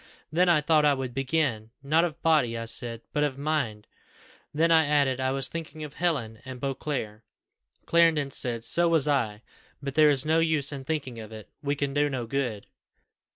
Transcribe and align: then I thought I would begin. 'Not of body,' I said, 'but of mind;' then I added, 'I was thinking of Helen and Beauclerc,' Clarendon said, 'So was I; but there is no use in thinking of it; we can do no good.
then 0.31 0.49
I 0.49 0.61
thought 0.61 0.83
I 0.83 0.95
would 0.95 1.13
begin. 1.13 1.69
'Not 1.83 2.03
of 2.03 2.19
body,' 2.23 2.57
I 2.57 2.65
said, 2.65 3.01
'but 3.13 3.23
of 3.23 3.37
mind;' 3.37 3.85
then 4.51 4.71
I 4.71 4.87
added, 4.87 5.19
'I 5.19 5.29
was 5.29 5.47
thinking 5.47 5.83
of 5.83 5.93
Helen 5.93 6.39
and 6.43 6.59
Beauclerc,' 6.59 7.21
Clarendon 7.85 8.31
said, 8.31 8.63
'So 8.63 8.89
was 8.89 9.07
I; 9.07 9.43
but 9.79 9.93
there 9.93 10.09
is 10.09 10.25
no 10.25 10.39
use 10.39 10.71
in 10.71 10.85
thinking 10.85 11.19
of 11.19 11.31
it; 11.31 11.49
we 11.61 11.75
can 11.75 11.93
do 11.93 12.09
no 12.09 12.25
good. 12.25 12.65